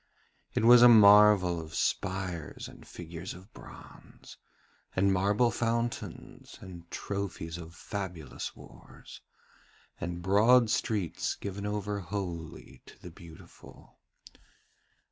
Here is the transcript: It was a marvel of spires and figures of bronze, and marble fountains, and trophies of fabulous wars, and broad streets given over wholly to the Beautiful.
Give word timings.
It 0.55 0.65
was 0.65 0.81
a 0.81 0.89
marvel 0.89 1.61
of 1.61 1.75
spires 1.75 2.67
and 2.67 2.87
figures 2.87 3.35
of 3.35 3.53
bronze, 3.53 4.35
and 4.95 5.13
marble 5.13 5.51
fountains, 5.51 6.57
and 6.59 6.89
trophies 6.89 7.59
of 7.59 7.75
fabulous 7.75 8.55
wars, 8.55 9.21
and 9.99 10.23
broad 10.23 10.71
streets 10.71 11.35
given 11.35 11.67
over 11.67 11.99
wholly 11.99 12.81
to 12.87 12.99
the 12.99 13.11
Beautiful. 13.11 13.99